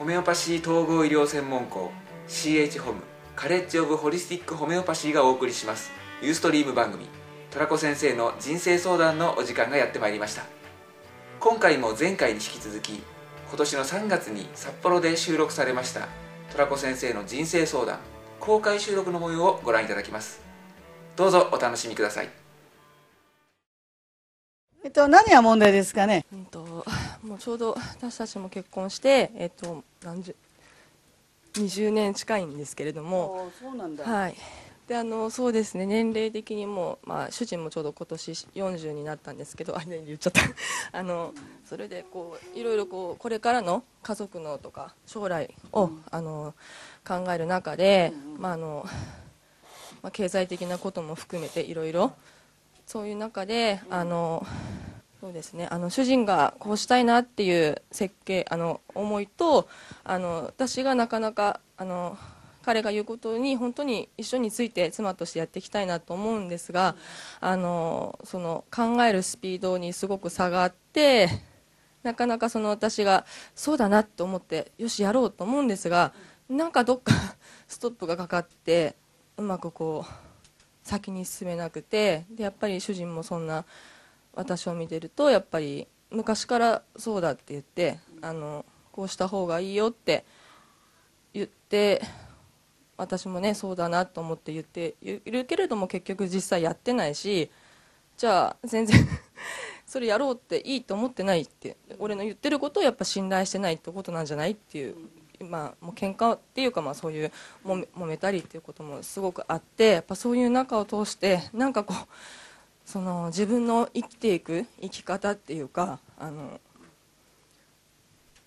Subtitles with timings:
[0.00, 1.92] ホメオパシー統合医療専門校
[2.26, 3.02] CH ホム
[3.36, 5.90] カレッジオブホリスティックホメオパシーがお送りします。
[6.22, 7.04] ユーストリーム番組
[7.50, 10.44] トラコ先生の人生相談のお時間がやってまいりました。
[11.38, 16.08] 今回も前回に引き続き今年の3月に札幌で収録されました
[16.50, 17.98] トラコ先生の人生相談
[18.38, 20.40] 公開収録の模様をご覧いただきます。
[21.14, 22.30] どうぞお楽しみください。
[24.82, 26.24] えっと、何が問題ですかね？
[26.32, 26.64] うんと、
[27.22, 30.34] もうちょうど私たちも結婚して、えっと、何十。
[31.54, 33.50] 20年近いんですけれども。
[33.60, 34.04] そうなんだ。
[34.04, 34.34] はい。
[34.86, 40.42] で、あの、そうですね、年齢的にも、まあ、主人もちょうど今年40になったんですけど、 あ、ね、言っちゃった。
[40.98, 41.32] あの、
[41.64, 46.54] それで、こう、いろいろ、こう、これからの家族のとか、将来を、あの。
[47.06, 48.86] 考える中で、まあ、あの。
[50.02, 52.12] まあ、経済的なことも含めて、いろいろ。
[52.86, 54.46] そういう中で、あの。
[55.20, 55.68] そうですね。
[55.70, 59.68] あの主人がこうしたいなっていう設計、あの思いと、
[60.02, 62.16] あの私がなかなかあの
[62.62, 66.96] 彼が言うことに本当に一緒について妻としてやっていきたいなと思うんですが、
[67.40, 71.28] あのその考えるスピードにすごく差があって、
[72.02, 76.14] なかなかその私がそうだなと思ってよしやろうと思うんですが、
[76.48, 77.12] なんかどっか
[77.68, 78.96] ストップがかかって
[79.36, 80.12] うまくこう
[80.82, 83.66] 先に進めなくて、でやっぱり主人もそんな。
[84.40, 90.24] 私を見てるとやっぱり昔からそうだって言ってあのこうした方がいいよって
[91.34, 92.00] 言って
[92.96, 97.50] 私もねそうだなと思って言っているけれども結局実際やってないし
[98.16, 99.06] じゃあ全然
[99.86, 104.96] それやろうっていいと思ってないって俺の言ってることをやっぱ信頼してないってことなんじゃないっていう
[105.44, 107.32] まあもう喧嘩っていうかまあそういう
[107.64, 112.06] もめたりっていうこともすごくあってやっぱそういう中を通してなんかこう
[112.90, 116.60] その自分の生きていく生き方っていうかあの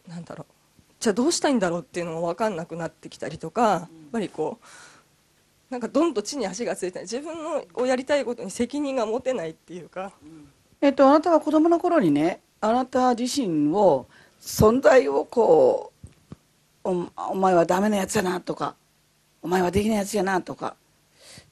[0.05, 0.53] なんだろう。
[0.99, 4.65] じゃあどうしたいんだろうっていうのも分かんなくなってきたりとか、やっぱりこう
[5.69, 10.11] なんかどんどん地に足がついて自分のをやりたいことに責任が持てないっていうか、
[10.81, 14.07] えっと、あなたが子供の頃にね、あなた自身を
[14.41, 15.93] 存在をこ
[16.83, 18.75] うおお前はダメなやつやなとか
[19.41, 20.75] お前はできないやつやなとか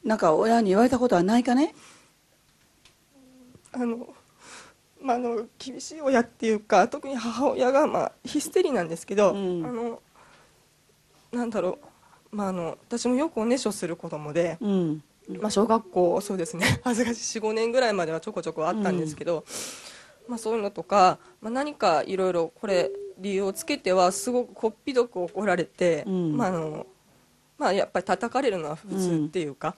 [0.03, 1.73] なんか親に言われたことはないかね？
[3.73, 4.13] あの
[5.01, 10.01] まあ、あの厳しい親っていうか特に母親が、まあ、ヒステリーなんですけど、うんあの
[11.31, 11.79] なんだろ
[12.31, 19.45] う、まあ、あの私もよくおねしょする子供で、うんまあ、小学校そうですね 恥ずかしい45年ぐらいまではちょこちょこあったんですけど、
[20.27, 26.85] まあ、そういうのとか、まあ、何かいろいろこれ理由をつけてはすごくこっぴどく怒られて、うんまああの
[27.57, 29.75] まあ、やっぱり叩かれるのは普通っていうか。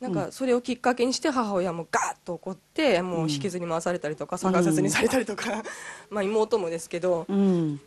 [0.00, 5.64] なんかそれをきっかけにして母親もガーッと怒ってもう引きずり回されたりとか逆さずにされたりとか、
[6.10, 7.80] まあ妹もですけどうん。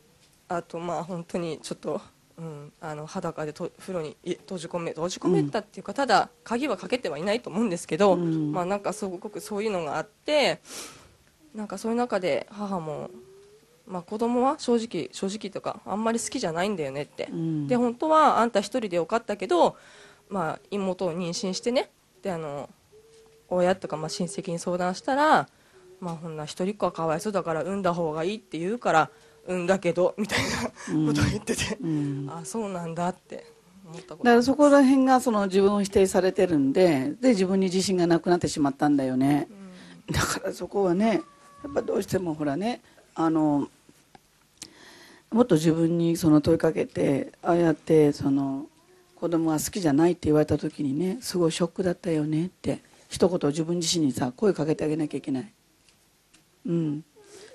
[0.49, 2.01] あとまあ本当にちょっと、
[2.38, 8.51] うん、あの裸でと風呂にい閉じ込め閉じ込めたっていうか、ただ鍵はかけてはいないと思うんですけど、うん。
[8.51, 10.59] まあなんかすごくそういうのがあって
[11.55, 13.09] なんかそういう中で母も、
[13.88, 17.67] まあ、子供は正直正直とかあんまり好きじゃないんだよねって、うん。
[17.67, 19.78] で本当はあんた一人でよかったけど、
[20.28, 21.89] まあ、妹を妊娠してね
[22.22, 22.70] であの
[23.50, 25.48] 親とかまあ親戚に相談したら、
[26.00, 29.09] まあ、ほんな一人っ子はかわいそうだから産んだ方がいいって言うから
[29.48, 32.30] 産んだけどみたいなことを言ってて、うん。
[32.32, 33.46] あそうなんだって
[33.86, 39.48] 思ったことだからそこら辺がその自分を否定されてるんでで自分に自信がなくなってしまったんだよね、
[40.09, 41.22] だからそこはね
[41.64, 42.82] やっぱどうしてもほらね
[43.16, 43.68] あの
[45.32, 48.66] もっと自分にその問いかけてああやってその
[49.22, 55.54] 子供は好きじゃないって言われた時にねすごいショックだったよねって一言自分自身にさ声かけてあげなきゃいけない。
[56.66, 57.04] うん、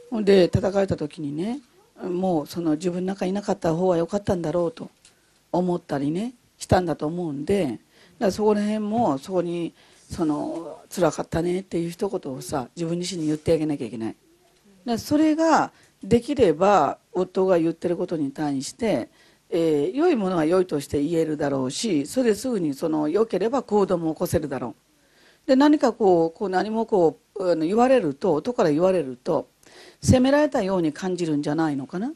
[0.09, 1.59] ほんで叩かれた時にね
[2.01, 4.91] もうその自分の中にいなかった方が良かったんだろうと
[5.51, 7.81] 思ったりねしたんだと思うんで
[8.21, 9.75] だそこら辺もそこに
[10.09, 14.17] その辛かったねっていう一言をさ自分自身に言ってあげなきゃいけない
[14.85, 15.73] だそれが
[16.05, 19.09] できれば夫が言ってることに対して、
[19.51, 24.75] えー良いものは良いとして言えるだろうしそれですぐにその良ければ行動も起こせるだろ
[25.45, 25.49] う。
[25.49, 29.49] で何かこうこう何もこうあの言われると音から言われると
[30.01, 32.13] 責められたように感じるんじゃないのかな？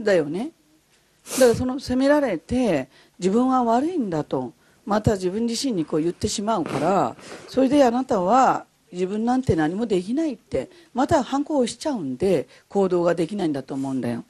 [0.00, 0.50] だよね。
[1.34, 4.52] だからその責められて自分は悪いんだと
[4.84, 7.16] また自分自身にこう言ってしまうから
[7.46, 14.24] それであなたは自分なんて何もできないってまた反抗しちゃうんで行動ができないんだと思うんだよ。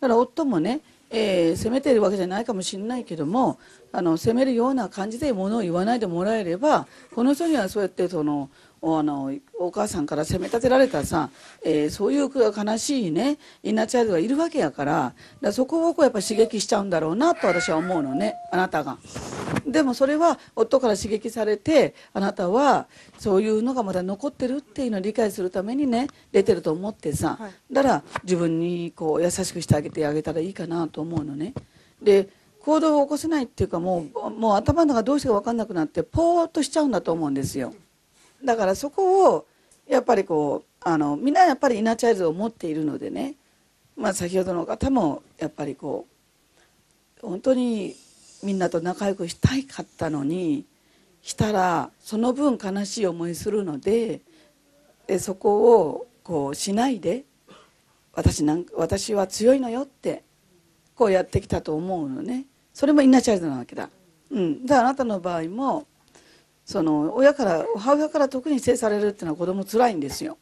[0.00, 0.80] だから夫もね、
[1.12, 3.58] えー責めてるわけじゃないかもしれないけども
[3.92, 8.50] あの責めるような感じでものを言わないでもらえればこの人にはそうやってその
[8.84, 11.30] あのお母さんから責め立てられたさ、
[11.64, 18.98] えー、そういう悲しいねインナーチャイルドがいるわけやからだそこをこうやっぱ刺激しちゃうんだろうなと私は思うのねあなたが。
[19.66, 22.88] でもそれは夫から刺激されてあなたは
[23.18, 31.54] そういうのがまだ残ってるっていうのを理解するためにね出てると思ってさ、はい、だから自分にこう優しくしてあげてあげたらいいかなと思うのね。
[32.02, 32.28] で
[32.60, 37.74] 行動を起こせないっていうかもうもう頭の中どうしてか分かんなくなってポーっとしちゃうんだと思うんですよ。
[38.44, 39.46] だからそこを
[39.88, 43.34] やっぱりこうあのみんなやっぱりイナチャイルドを持っているのでね、
[43.96, 46.06] まあ、先ほどの方もやっぱりこ
[47.22, 47.94] う本当に
[48.42, 50.64] みんなと仲良くしたいかったのに
[51.22, 54.20] したらその分悲しい思いするので
[55.06, 57.24] でそこをこうしないで
[58.12, 60.24] 私なん私は強いのよって
[60.94, 62.44] こうやってきたと思うのね。
[62.74, 63.88] それもイナーチャイルドなわけだ。
[64.30, 65.86] うん、だからあなたの場合も
[66.64, 70.38] その親から母親から特に否定されるっていうのは子供辛いんですよ。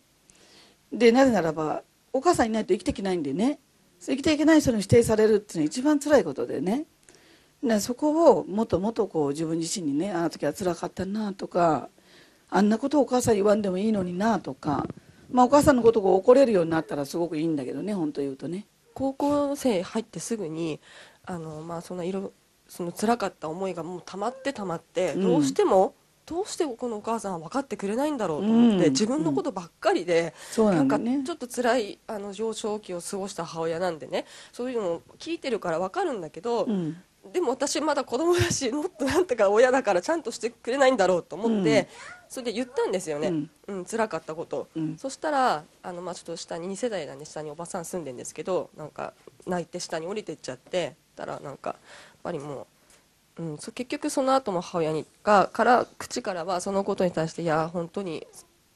[0.92, 1.82] でなぜならば
[2.12, 3.58] お母さんいないと生きていけないんでね。
[4.00, 6.86] 生きていけない人に否定されるっていうのは一番辛いことでね。
[7.62, 11.90] でそこをもっともっとこう自分自身にねあの時は辛かったなとか
[12.48, 14.86] あんなことをお母さん言わんでもいいのになとか
[15.30, 18.66] まあお母さんのことが怒れるようになったらすごくいいんだけどね本当言うとね。
[18.94, 20.80] 高校生入ってすぐに
[21.24, 22.32] あのまあその色
[22.66, 25.94] その辛かった思いがもう溜まって溜まって、どうしても
[26.30, 36.96] どうしてこのお母さんは分かってくれないんだろうと思って、うん、自分のことばっかりで、うん、なんかちょっと辛いあの幼少期を過ごした母親なんでねそういうのを聞いてるから分かるんだけど、うん、
[37.32, 41.88] でも私まだ子供だしもっとなんとか親だからちゃんとしてくれないんだろうと思って、
[42.28, 43.50] それで言ったんですよね、うん。
[43.66, 44.68] うん、辛かったこと、
[44.98, 49.14] そしたらあの、まあ、ちょっと下に2世代なんで下におばさん住んでるんですけどなんか
[49.48, 51.78] 泣いて下に降りてっちゃってたらなんかやっ
[52.22, 52.66] ぱりもう。
[53.40, 58.26] うん、結局その後も母親にがから口からはそのことに対していや本当に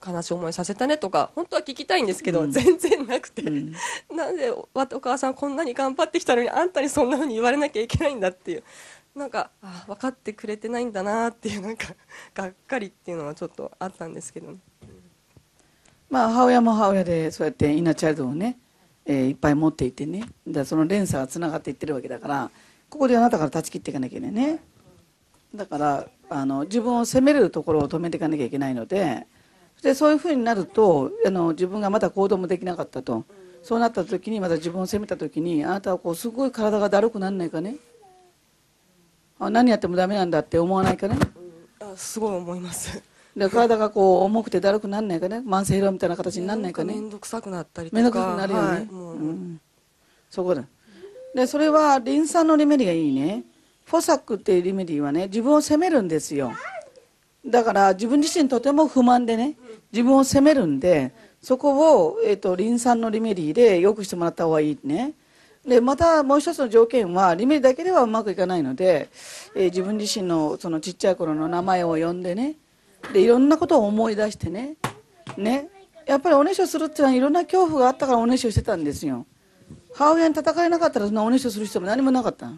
[0.04, 3.74] 悲しい思いさせたねとか本当は聞きたいんですけど、うん、全然なくて、うん、
[4.16, 8.64] なんでお母さんこんなに頑張ってきたのにあんたにそんなふうに言われなきゃいけないんだっていう。
[9.14, 11.94] なんかあ分かってくれてないんだなっていうなんか
[12.34, 14.58] がっかりっていうのはちょっとあったんですけど、ね、
[16.10, 18.58] まあ母親も母親でそうやってインナーチャイルドをね、
[19.04, 20.24] えー、いっぱい持っていてね。
[20.48, 22.50] だその連鎖がつながっていってるわけだから。
[22.94, 24.60] ここであなたから断ち切っていかなきゃいけないね。
[25.52, 29.26] だからあの自分を責めるところを止めていかなきゃいけないので
[29.82, 33.24] でそういうふうになるとあの自分がまだ行動もできなかったと。
[33.64, 37.76] そうなった時にまた自分を責めた時にあなたはこうすごい体がだるくならないかね。
[39.40, 41.18] あ何やってもダメなんだって思わないかね、
[41.80, 43.02] うん、あすごい思います。
[43.36, 45.38] で体がこう重くてだるくならないかね。
[45.38, 46.94] 慢性疲労みたいな形にならないかね。
[46.94, 49.60] 面倒くさくなったりとか面倒くさくなるよね、はい、うん、
[50.30, 50.62] そこだ
[51.34, 53.44] でそれはリン酸のリメディがいいね。
[53.84, 56.52] フォサックっていうリメディはね自分を責めるんですよ。
[57.44, 59.56] だから自分自身とても不満でね
[59.92, 65.12] 自分を責めるんでそこを、えーと、リン酸のリメディでよくしてもらった方がいいね。
[65.66, 69.08] でまたもう一つの条件はリメディだけではうまくいかないので、
[69.54, 72.54] えー、自分自身のそのちっちゃい頃の名前を呼んでね
[73.12, 74.76] でいろんなことを思い出してね
[75.36, 75.68] ね。
[76.06, 79.26] やっぱりおねしょするっていうのはいろんな恐怖があったからおねしょしてたんですよ。
[79.94, 82.50] 母親に叩かれなかったらそんなおねしょする必要も何もなかった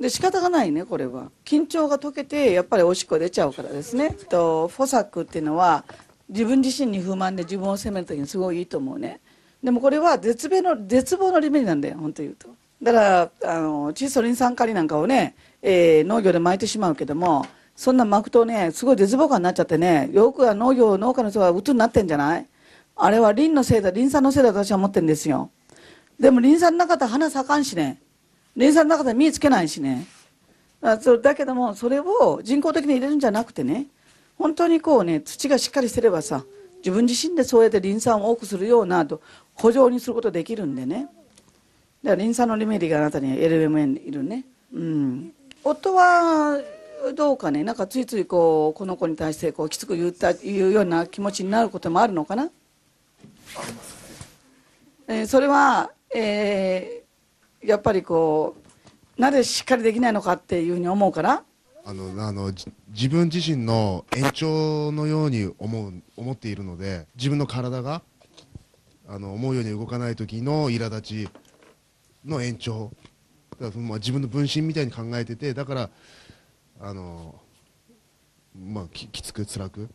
[0.00, 1.30] で仕方がないねこれは。
[1.44, 4.12] 緊張が解けてやっぱりおしっこ出ちゃうからですね。
[4.30, 5.84] とフォサックっていうのは
[6.30, 9.20] 自分自身に不満で自分を責める時にすごいいいと思うね。
[9.62, 12.48] でもこれは絶望の絶望のリベンジなんだよ本当言うと。
[12.82, 17.44] だからあのチーソリン酸カリなんかをね、えー、農業で巻いてしまうけども
[17.76, 22.46] そんな巻くとねすごい絶望感になっちゃってねよくは農業農家の人は鬱になってんじゃない？
[23.02, 25.50] あれはリンのせいだ、リン酸のせいだと私は思ってるんですよ。
[26.18, 28.02] でもリン酸なかったら花咲かんしね。
[28.54, 30.06] リン酸なかったら実つけないしね。
[30.82, 33.86] だけども、それを人工的に入れるんじゃなくてね、
[34.36, 36.44] 本当にこうね、土がしっかりしてればさ、
[36.78, 39.22] 自分自身でそうやってリン酸を多くするようなと
[39.54, 41.08] 補助にすることできるんでね。
[42.02, 44.44] だからリン酸のリメディがあなたに LMN いるね。
[44.74, 45.32] うん。
[45.64, 46.60] 夫は、
[47.14, 52.50] どうかね、なんかついついこう、この子に対してこうきつく言った言うような気持ちになることもあるのかな
[53.56, 53.96] あります、
[55.08, 58.56] えー、それは、えー、やっぱりこ
[59.16, 61.44] うなぜしっかりできないのかっていうふうに思うから？
[61.84, 62.52] あのあの
[62.88, 68.02] 自分自身の延長のように思う思っているので自分の体が
[69.08, 71.28] あの思うように動かない時の苛立ち
[72.24, 72.92] の延長。
[73.58, 75.90] だからまあ自分の分身みたいに考えててだから
[76.80, 77.34] あの、
[78.54, 79.88] まあ、ききつく辛く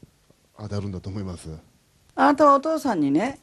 [0.59, 1.49] 当たるんだと思います。
[2.15, 3.39] あなたはお父さんにね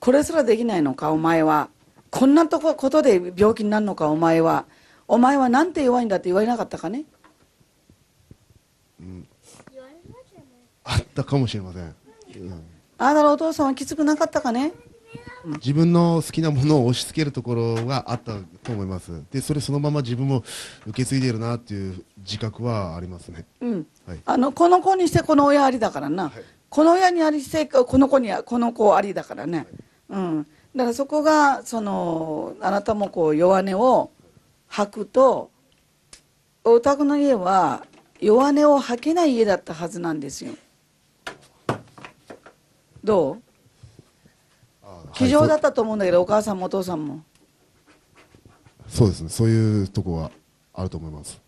[0.00, 1.68] これすらできないのかお前は。
[2.10, 4.64] こんなとこことで病気になるのかお前は。
[5.06, 7.04] お前はなんて弱いんだって言われなかったかね？
[10.84, 12.62] あったかもしれません、うん。
[12.96, 14.72] あなたのお父さんはきつくなかったかね？
[15.44, 19.22] 自分の好きなものを押し付けるところがあったと思います。
[19.30, 20.42] でそれそのまま自分も
[20.86, 23.44] 受け継いでいるなっていう自覚はありますね。
[23.60, 23.86] うん。
[24.06, 24.20] はい。
[24.24, 26.32] あのこの子にしてこの親ありだからな、
[26.70, 29.66] この親にありしてこの子にはこの子ありだからね、
[30.10, 34.10] うん、だからそこがそのあなたもこう弱音を
[34.66, 35.50] 吐くと
[36.64, 37.86] お宅の家は
[38.20, 40.52] 弱音を吐けない家だったはずなんですよ。
[43.04, 43.42] どう？
[45.14, 47.22] 気丈だったと思うんだけど、お母さんもお父さんも。
[48.88, 49.28] そうですね。
[49.28, 50.30] そういうとこは
[50.74, 51.40] あると思います。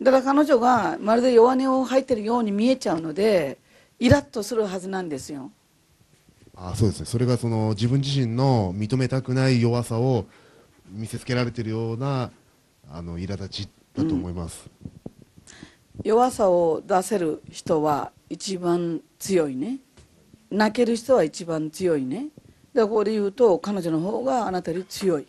[0.00, 3.58] だから彼女がまるで弱音を吐いてるように見えちゃうので
[4.00, 5.52] イラッとするはずなんですよ
[6.54, 7.06] あそうですね。
[7.06, 10.26] それがその自分自身の認めたくない弱さを
[10.90, 12.30] 見せつけられているような
[12.90, 14.68] あの苛立ちだと思います、
[16.04, 19.78] 弱さを出せる人は一番強いね。
[20.50, 22.26] 泣ける人は一番強いね。
[22.74, 25.26] だからここで言うと彼女の方があなたより強い。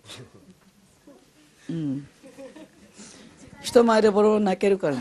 [1.70, 2.08] うん。
[3.62, 4.98] 人前でボロボロ泣けるから。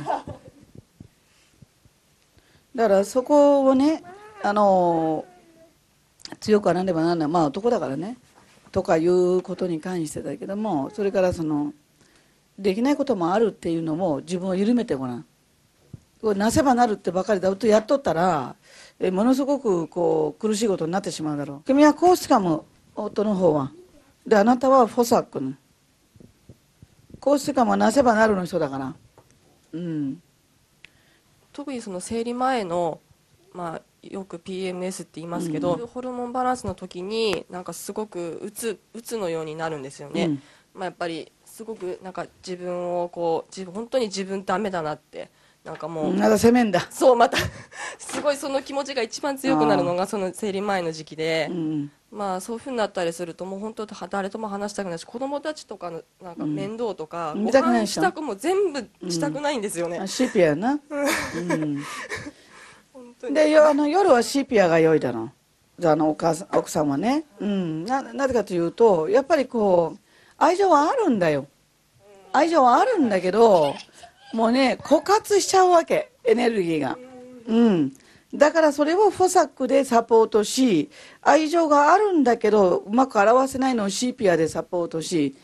[2.75, 4.05] だからそこをね
[4.43, 5.25] あの
[6.43, 7.29] 強くあらねばならない。
[7.29, 8.19] まあ男だからね。
[8.73, 11.73] とかいうことに関してだけどもそれからその
[12.59, 15.27] できないこともあるっていうのも自分を緩めてごらん。
[16.21, 18.55] これなせばなるってばかりだとやっとったら
[19.01, 21.63] えものすごくこう苦しいことになってしまうだろう。
[21.65, 23.73] 君はこうしかも夫の方は。
[24.27, 25.55] であなたはフォサックの。
[27.21, 28.95] こうしかもなせばなるの人だから。
[29.73, 30.23] うん。
[31.53, 33.01] 特にその生理前の、
[33.53, 40.43] まあ、よく PMS って言いますけど、ホルモンバランスの時になんかすごくうつうつのようになるんですよね、うん。
[40.75, 45.31] まあ、やっぱりすごくなんか自分をこう自分本当に自分ダメだなって
[45.65, 46.89] なんかもう、まだ責めんだ。
[46.91, 47.39] そうまた
[47.99, 60.79] すごいその気持ちが一番強くなるのがその生理前の時期で、うんまあそういうふうになったりするともう本当誰とも話したくないし子供たちとかのなんか面倒とか、うんご飯支度も全部したくないんですよね、あシーピアな、
[61.35, 61.83] うん
[63.31, 65.31] でよあの夜はシーピアが良いだろ
[65.81, 69.99] うあのお母さん奥さんはね、うん、ななぜかというとやっぱりこう
[70.39, 71.47] 愛情はあるんだよ。
[72.33, 73.75] 愛情はあるんだけど
[74.33, 76.11] もうね枯渇しちゃうわけ。
[76.25, 76.99] エネルギーが。
[77.47, 77.93] うん。
[78.35, 85.37] だからそれをフォサックでサポートし愛情があるんだけどうまく表せないのをシーピアでサポートし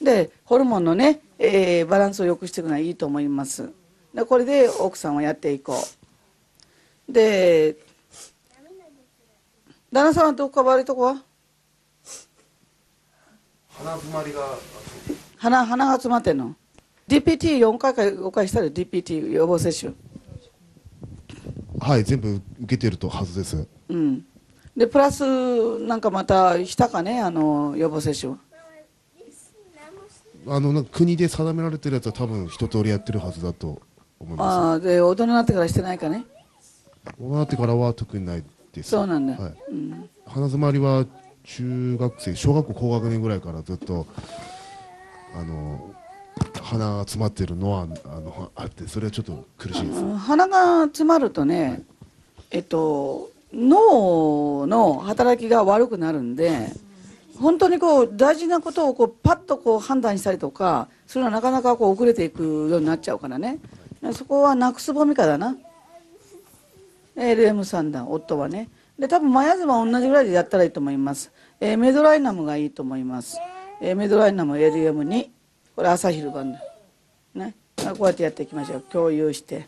[0.00, 3.72] でホルモンのね、えーバランスを良くしていくのはいいと思います。
[4.14, 6.05] でこれで奥さんはやっていこう。
[7.08, 7.76] で
[9.92, 11.22] 旦那さんはどこか悪いとこは？
[13.70, 14.40] 鼻詰まりが
[15.36, 16.54] 鼻鼻が詰まってんの
[17.08, 19.92] ？DPT4 回か5回したら DPT 予防接種。
[21.78, 23.68] はい全部受けてるとはずです。
[23.88, 24.24] うん。
[24.76, 27.20] でプラスなんかまたしたかね？
[27.20, 28.38] あの予防接種は。
[30.48, 33.82] あの国で定められてるやつは多分一通りやってるはずだと
[34.20, 36.24] 思いまああで大人になってからしてないかね？
[36.24, 36.35] す
[37.06, 38.90] 大人になってからは特にないです。
[38.90, 41.06] そうなんだ、はい、うん、まりは
[41.44, 44.06] 中学生小学校高学年ぐらいからずっと
[45.34, 45.94] あの
[46.62, 47.86] 鼻が詰まってるのはあ
[48.20, 50.16] のあってそれはちょっと苦しいです。
[50.16, 51.82] 鼻が詰まるとね
[52.50, 56.68] えっと脳の働きが悪くなるんで
[57.38, 63.58] 本当にこう大事なことをこうパッとこう判断したりとかそれはなかなかこう遅れていくようになっちゃうからね。
[64.12, 65.56] そこはなくすぼみかだな
[67.16, 68.68] LM 三段夫はね。
[68.98, 71.30] で多分マヤズは同じぐらいでやったらいいと思います、
[71.60, 73.38] えーメドライナムがいいと思います、
[73.82, 75.28] えーメドライナム LM2
[75.74, 76.60] これ朝昼晩だ。
[77.34, 77.54] ね。
[77.76, 78.80] こうやってやっていきましょう。
[78.80, 79.66] 共有して。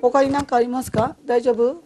[0.00, 1.16] 他に何かありますか？
[1.26, 1.84] 大丈夫？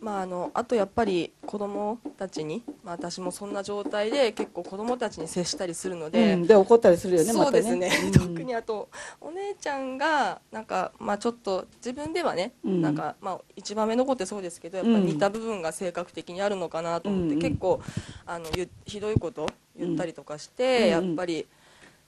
[0.00, 8.12] まあ、あのあとやっぱり子供たちに、まあ、私もそんな状態で結構子供たちに接したりするので、うん、で怒ったりするよねそうですね、うん。
[8.12, 8.88] 特にあと
[9.20, 12.80] お姉ちゃんがなんか、まあ、ちょっと自分ではね、うん。
[12.80, 17.40] なんかまあ、一番目の子ってそうですけどやっぱり似た部分が性格的にあるのかなと思って、うん。
[17.40, 17.82] 結構
[18.24, 21.08] あのゆひどいこと言ったりとかして、うん。
[21.08, 21.46] やっぱり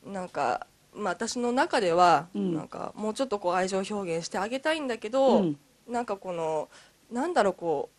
[0.06, 2.54] なんか、まあ、私の中では、うん。
[2.54, 5.56] なんかもうちょっとこう愛情表現してあげたいんだけど、うん。
[5.88, 6.68] なんかこの
[7.12, 7.90] なんだろうこ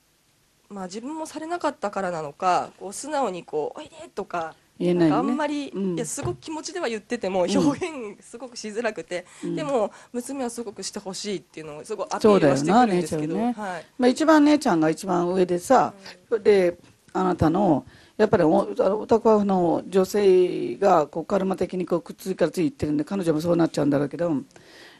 [0.69, 5.29] う、まあ、自分もされなかったからなのかこう素直にこう「おいで!」とか言えないよね。
[5.29, 5.95] あんまり、うん。
[5.95, 9.55] いやすごく気持ちでは言ってても表現すごくしづらくて、うん。
[9.55, 13.53] でも娘はすごくしてほしいっていうのをすごいアピールはしてくなるんですけど、ね。
[13.55, 15.93] はい、まあ、一番姉ちゃんが一番上でさ、
[16.41, 16.77] で
[17.13, 17.85] あなたの、
[18.17, 24.31] やっぱりおオタクはあの女性がこうカルマ的にこうくっついからついてるんで彼女もそうなっちゃうんだろうけど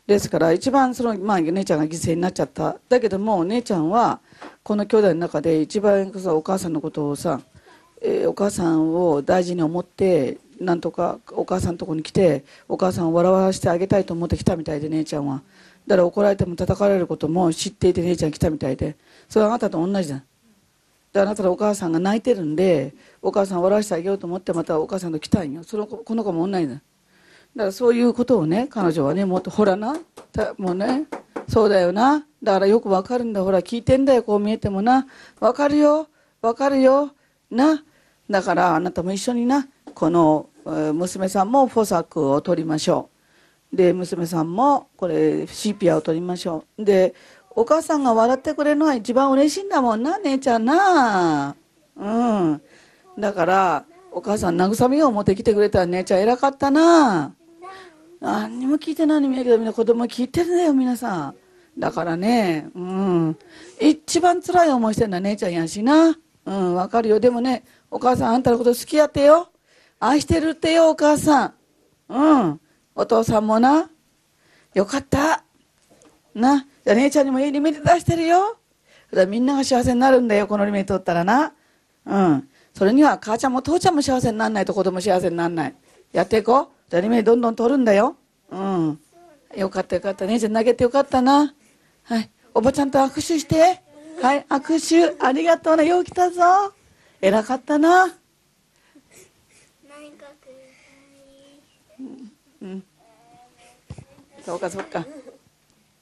[0.06, 4.20] ですから一番その、まあ、姉ちゃんが犠牲になっちゃっただけども姉ちゃんは
[4.62, 7.40] この兄弟の中で一番お母さんのことをさ、
[8.02, 15.42] えーお母さんを大事に思ってなんとかお母さんのとこに来てお母さんを笑わせてあげたいと思って来たみたいで姉ちゃんは。
[15.88, 18.96] だから怒られても叩かれることも知っていて姉ちゃん来たみたいで。
[19.28, 20.24] それはあなたと同じだ
[21.14, 25.64] であなたのお母さんが泣いてるんでお母さんを笑わせてあげようと思ってまたお母さんと来たんよ。
[25.64, 26.82] その子この子も同じだ
[27.56, 29.96] だからそういうことをね彼女はねもっとほらな
[30.58, 31.06] もうね
[31.48, 32.26] そうだよな。
[32.42, 33.44] だからよくわかるんだ。
[33.44, 34.24] ほら聞いてんだよ。
[34.24, 35.06] こう見えてもな。
[35.40, 36.08] わかるよ。
[36.42, 37.12] わかるよ。
[37.52, 37.84] な。
[38.30, 39.68] だからあなたも一緒にな。
[39.94, 43.10] この娘さんもフォサクを取りましょ
[43.72, 43.76] う。
[43.76, 46.84] で娘さんもこれシーピアを取りましょう。
[46.84, 47.14] で
[47.52, 51.56] お母さんが笑ってくれるのは一番嬉しいんだもんな姉ちゃんな。
[51.96, 52.62] うん。
[53.20, 57.36] だからお母さん慰めよう思って来てくれたら姉ちゃん偉かったな。
[58.24, 61.36] 何にも聞いてないのに見えるけどみんな子供聞いてるんだよ皆さん。
[61.78, 63.38] だからねうん。
[63.82, 66.18] 一番辛い思いしてるのは姉ちゃんやしな。
[66.46, 67.20] うんわかるよ。
[67.20, 69.50] でもねお母さんあんたのこと好きやってよ。
[70.00, 71.54] 愛してるってよお母さん。
[72.08, 72.62] うん。
[72.96, 73.90] お父さんもな。
[74.74, 75.44] よかった。
[76.34, 76.66] な。
[76.86, 78.58] じゃあ姉ちゃんにもいいリミット出してるよ。
[79.12, 81.54] だからみんなが幸せになるんだよこのリミット取ったらな。
[82.06, 82.50] うん。
[82.74, 85.76] それには母ちゃんも父ちゃんも幸せにならないと子供幸せにならない。
[86.14, 86.73] やっていこう。
[86.94, 88.16] じゃあリミットどんどん取るんだよ。
[88.52, 89.00] うん。
[89.58, 91.56] よかったよかった姉ちゃん投げてよかったな。
[92.04, 92.30] はい。
[92.54, 93.82] おばちゃんと握手して。
[94.22, 94.46] はい。
[94.48, 95.16] 握手。
[95.26, 96.44] ありがとうなよう来たぞ。
[97.20, 98.06] 偉かったな。
[98.06, 98.12] 何
[100.20, 100.50] かく
[104.46, 105.04] そうかそうか。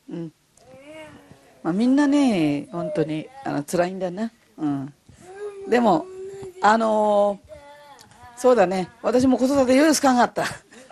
[0.10, 0.33] うん。
[1.63, 4.29] まあみんなね本当にあの辛いんだな。
[4.57, 4.93] うん。
[5.69, 6.05] でも
[6.62, 7.51] あのー
[8.36, 8.89] そうだね。
[9.03, 10.43] 私も子育てよりかがあった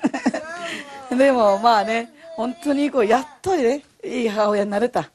[1.17, 5.09] でもまあね本当にこうやっとねいい母親になれた。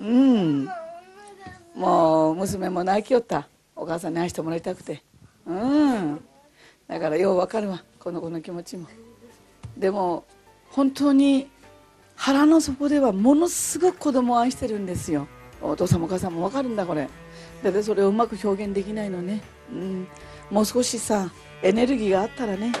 [0.00, 0.68] うん。
[1.74, 3.48] もう娘も泣きよった。
[3.76, 5.02] お母さんに愛してもらいたくて。
[5.46, 6.24] うん。
[6.88, 8.86] だからようわかるわこの子の気持ちも。
[9.76, 10.24] でも
[10.70, 11.48] 本当に
[12.16, 15.26] 腹の底ではものすごく子供を愛してるんですよ。
[15.62, 17.08] お父さんもお母さんも分かるんだこれ。
[17.62, 20.06] だってそれをうまく表現できないのね、うん、
[20.50, 21.30] もう少しさ
[21.62, 22.72] エネルギーがあったらね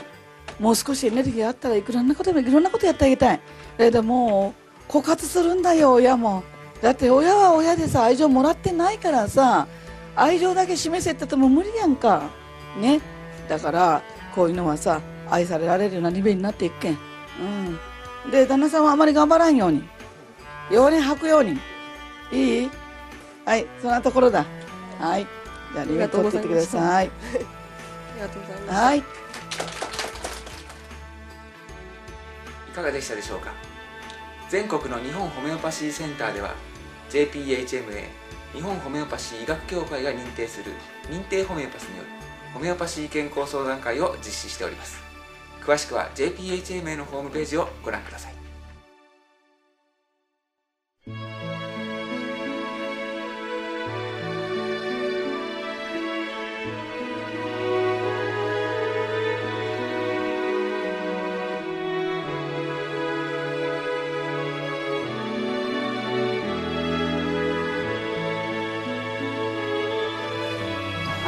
[0.58, 3.40] もう少しエネルギーがあったらいくらんなことでもいろんなことやってあげたい。
[3.78, 4.54] だけども
[4.88, 6.42] う枯渇するんだよ親も。
[6.80, 9.66] だって親は親でさ愛情もらってないからさ
[10.16, 12.30] 愛情だけ示せって言っても無理やんか。
[12.80, 13.00] ね。
[13.48, 14.02] だから
[14.34, 16.98] こういうのはさ愛されられるようなリベになっていくけん。
[18.24, 18.30] うん。
[18.30, 19.82] で旦那さんはあまり頑張らんように。
[20.70, 21.58] 弱音吐くように。
[22.32, 22.70] いい？
[23.44, 24.44] はいそんなところだ。
[24.98, 25.26] はい。
[25.72, 27.10] じゃあリベ取ってってください。
[27.10, 29.02] ありがとうございますはい
[32.74, 33.52] かがでしたでしょうか？
[34.50, 36.54] 全国の日本ホメオパシーセンターでは
[37.10, 38.04] JPHMA
[38.52, 40.72] 日本ホメオパシー医学協会が認定する
[41.10, 42.08] 認定ホメオパスによる
[42.52, 45.02] ホメオパシー健康相談会を実施しております。
[45.64, 48.43] 詳しくは JPHMA のホームページをご覧ください。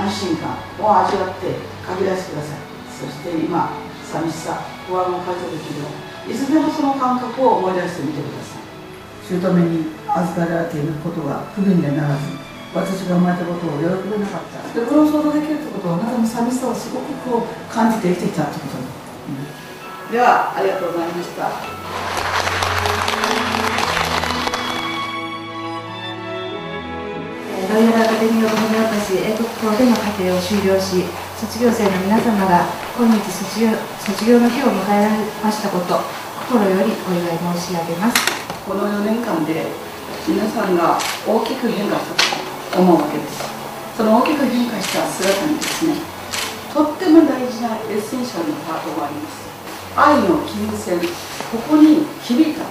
[0.07, 2.63] 安心感を味わって書き出してください。
[2.95, 3.75] そして今
[4.07, 5.91] 寂しさ不安を感じた時には
[6.31, 8.63] いずれもその感覚を思い出してみてください。
[9.27, 12.23] 姑に預かられていることが不憫でならず
[12.73, 14.79] 私が生まれたことを喜べなかった。
[14.79, 18.79] でこれを想像できるってことはあなたの寂しさをすごくこう感じて生きてきたってこと。
[18.79, 18.87] だ、
[20.07, 20.13] うん。
[20.13, 21.76] ではありがとうございました
[27.67, 31.03] ロイヤルアカデミー・オブ・ホメオパシー英国校での課程を修了し
[31.35, 32.63] 卒業生の皆様が
[32.95, 35.99] 今日卒業卒業の日を迎えられましたこと
[36.47, 38.23] 心よりお祝い申し上げます。
[38.63, 39.67] この4年間で
[40.29, 42.07] 皆さんが大きく変化し
[42.71, 43.43] たと思うわけです。
[43.97, 45.95] その大きく変化した姿にですね
[46.73, 49.43] とっても大事なエッセンシャルなパートがあります。
[49.97, 51.01] 愛の琴線
[51.51, 52.63] ここに響いた。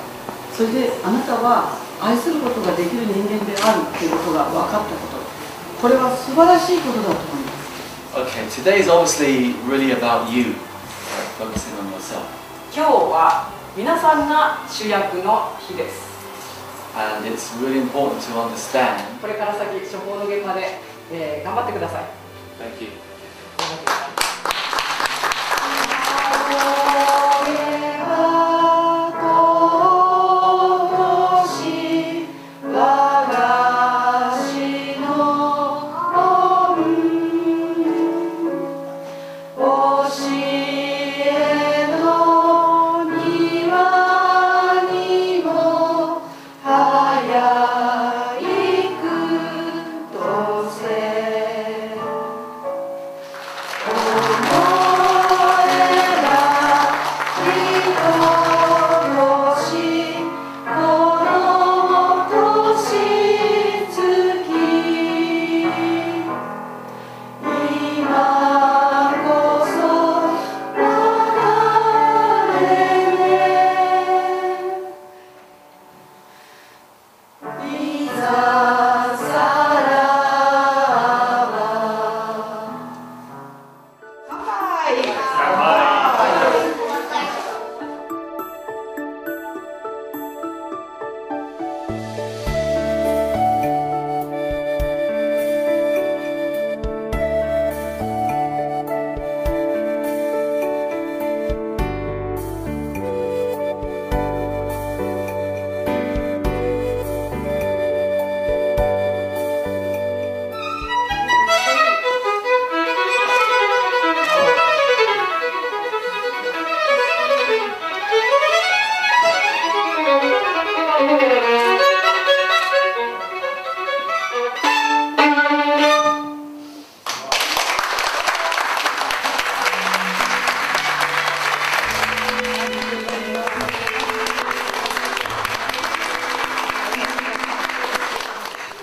[0.56, 1.76] それであなたは
[2.06, 7.66] 愛することができる人間であるということが分かったことこれは素晴らしいことだと思います
[8.16, 10.56] Okay, today is obviously really about you,
[11.38, 12.24] focusing on yourself.
[12.74, 16.06] 今日は皆さんが主役の日です
[16.96, 19.20] And it's really important to understand.
[19.20, 20.80] これから先処方の現場で、
[21.12, 22.04] えー頑張ってください
[22.58, 23.05] Thank you.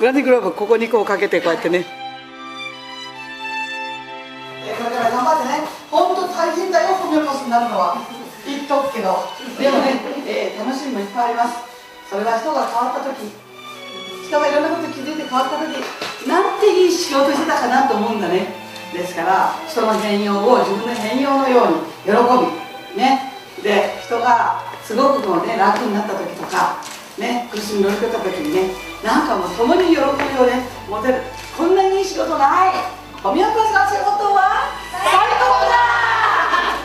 [0.03, 1.87] グランディグローブここにこうかけてこうやってね。
[1.87, 1.87] こ
[4.91, 5.63] れから頑張ってね。
[5.93, 8.03] 本当大変だよホメオパスになるのは。
[8.43, 9.15] 言っとくけど
[9.63, 11.55] でもね、えー楽しみもいっぱいあります。
[12.11, 13.31] それは人が変わった時
[14.27, 15.71] 人がいろんなこと気づいて変わった時
[16.27, 18.59] なんていい仕事してたかなと思うんだね。
[18.91, 23.31] ですから人の変容を自分の変容のように喜びね。
[23.63, 26.83] で人がすごくこうね楽になった時とか
[27.23, 30.03] ね苦しみ乗り越えた時にねなんかもう共に喜びを
[30.47, 30.63] ね。
[30.89, 31.15] 持てる
[31.57, 32.73] こんなにいい仕事ない。
[33.25, 34.71] お見送りさん仕事は？
[34.93, 35.75] 最高だ！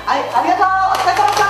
[0.05, 0.67] はいありがとう。
[0.93, 1.27] お疲れ様。
[1.29, 1.47] でした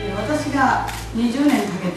[0.00, 1.94] え私が20年かけて、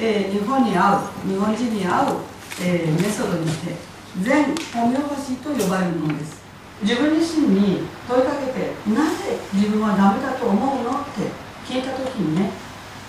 [0.00, 2.16] えー日本に合う日本人に合う、
[2.62, 3.74] えーメソッドにて
[4.22, 6.42] 全ホメオパシーと呼ばれるものです。
[6.82, 11.30] 自分自身に問いかけてなぜ自分はダメだと思うのって
[11.66, 12.50] 聞いた時にね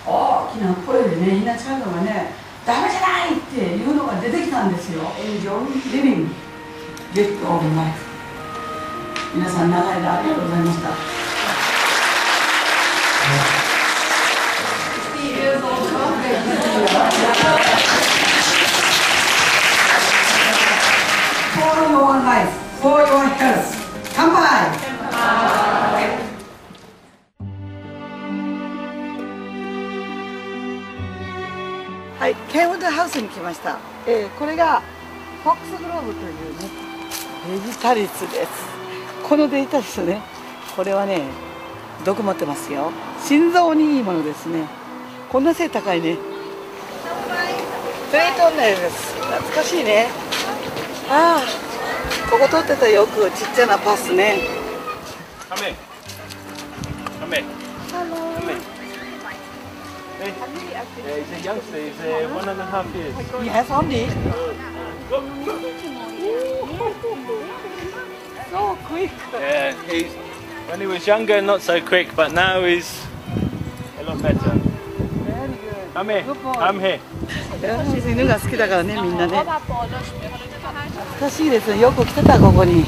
[0.06, 2.32] 大きな声でねインナーチャイルドがね
[2.64, 5.02] ダメじゃないっていうのが出てきたんですよ。
[5.18, 6.28] Enjoy living
[7.12, 8.06] Get of life
[9.34, 11.25] 皆さん長い間ありがとうございました。
[21.76, 22.48] For your life,
[22.80, 23.76] for your health.
[24.14, 24.36] 乾杯
[32.18, 33.76] はい、ケンウッドハウスに来ました。
[34.06, 34.80] えーこれが
[35.44, 38.48] フォックスグローブというね、デジタリスです。
[39.28, 40.22] このデジタリスね、
[40.74, 41.20] これはね、
[42.06, 42.90] 毒持ってますよ。
[43.22, 44.64] 心臓にいいものですね。
[45.30, 46.16] こんな背高いね。
[48.10, 49.14] プレートンネルです。
[49.14, 50.06] 懐かしいね。
[51.08, 51.65] ああ、
[52.29, 54.39] ここ通ってたよくちっちゃなパスね。
[55.49, 55.75] Come here.
[57.19, 57.43] Come here.
[57.91, 58.59] Come here.
[60.21, 60.33] Hey.
[61.03, 61.77] Yeah, he's a youngster.
[61.77, 63.15] He's uh, one and a half years.
[63.43, 64.07] Yes, only.
[68.51, 69.11] So quick.
[69.33, 70.13] Yeah, he's
[70.69, 73.01] when he was younger, not so quick, but now he's
[73.99, 74.37] a lot better.
[74.37, 75.93] Very good.
[75.93, 76.23] Come here.
[76.23, 76.53] Good boy.
[76.53, 76.99] Come here.
[77.61, 79.43] 犬が好きだからねみんなね
[80.96, 82.84] 懐かしいですねよく来てたここに。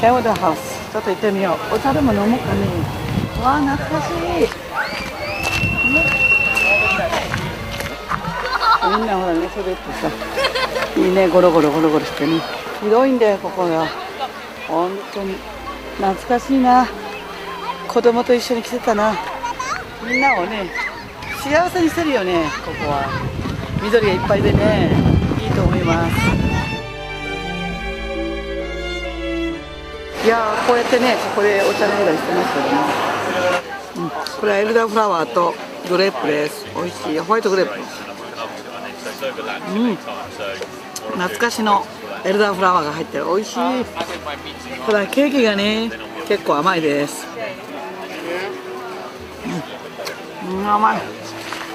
[0.00, 0.92] ケンウッドハウス。
[0.92, 1.74] ちょっと行ってみよう。
[1.74, 2.66] お茶でも飲もうかね。
[3.42, 4.14] わあ懐かしい。
[8.98, 10.10] みんなほらねそれってさ。
[10.96, 11.28] いいね。
[11.28, 12.40] ゴロゴロゴロゴロしてね。
[12.80, 13.86] 広いんだよここが。
[14.68, 15.34] 本当に。
[15.96, 16.86] 懐かしいな。
[17.88, 19.14] 子供と一緒に来てたな。
[20.06, 20.70] みんなをね
[21.42, 23.08] 幸せにしてるよねここは。
[23.82, 24.90] 緑がいっぱいでね。
[25.42, 26.47] いいと思います。
[30.28, 32.80] いやーこうやってねここでお茶飲んだりしてますけどね、
[33.96, 34.10] うん、
[34.40, 35.54] これはエルダーフラワーと
[35.88, 36.66] グレープです。
[36.74, 37.72] 美味しいホワイトグレープ。
[39.72, 39.96] うん。
[39.96, 41.82] 懐かしの
[42.26, 43.24] エルダーフラワーが入ってる。
[43.24, 43.56] 美味しい。
[44.84, 45.90] これはケーキがね
[46.28, 47.26] 結構甘いです。
[50.46, 51.00] うん甘い。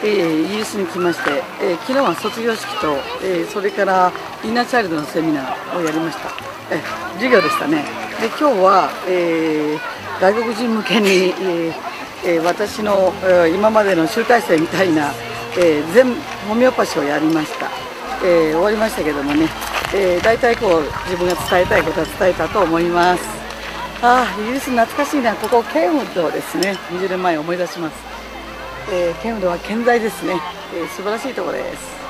[0.03, 4.11] えーイギリスに来まして、えー昨日は卒業式と、えーそれから
[4.43, 6.29] インナーチャイルドのセミナーをやりました、
[6.69, 8.02] えー授業でしたね。
[8.23, 9.79] で今日は、えー
[10.21, 11.33] 外国人向けに、
[12.25, 15.11] えー私の、え今までの集大成みたいな、
[15.59, 16.15] え全
[16.47, 17.69] ホメオパシーをやりました、
[18.23, 19.49] え終わりましたけどもね、
[19.93, 23.23] え大体こう自分が伝えたいことは伝えたと思います。
[24.01, 25.35] ああイギリス懐かしいな。
[25.35, 26.77] ここケンウッドですね。
[26.91, 27.95] 20年前思い出します。
[28.89, 30.39] えー、ケンウッドは健在ですね、
[30.73, 32.02] えー素晴らしいところです。